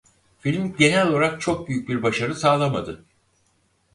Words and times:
Film 0.39 0.75
genel 0.79 1.07
olarak 1.07 1.41
çok 1.41 1.67
büyük 1.69 1.89
bir 1.89 2.03
başarı 2.03 2.35
sağlamadı. 2.35 3.05